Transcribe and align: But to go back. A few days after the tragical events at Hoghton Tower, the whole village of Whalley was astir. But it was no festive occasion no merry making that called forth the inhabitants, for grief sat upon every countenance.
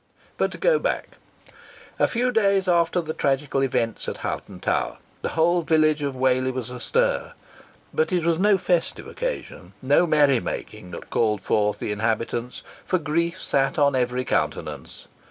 But 0.35 0.49
to 0.53 0.57
go 0.57 0.79
back. 0.79 1.09
A 1.99 2.07
few 2.07 2.31
days 2.31 2.67
after 2.67 3.01
the 3.01 3.13
tragical 3.13 3.61
events 3.61 4.07
at 4.09 4.17
Hoghton 4.25 4.59
Tower, 4.59 4.97
the 5.21 5.29
whole 5.37 5.61
village 5.61 6.01
of 6.01 6.15
Whalley 6.15 6.49
was 6.49 6.71
astir. 6.71 7.33
But 7.93 8.11
it 8.11 8.25
was 8.25 8.39
no 8.39 8.57
festive 8.57 9.05
occasion 9.05 9.73
no 9.79 10.07
merry 10.07 10.39
making 10.39 10.89
that 10.89 11.11
called 11.11 11.39
forth 11.41 11.77
the 11.77 11.91
inhabitants, 11.91 12.63
for 12.83 12.97
grief 12.97 13.39
sat 13.39 13.73
upon 13.77 13.95
every 13.95 14.25
countenance. 14.25 15.07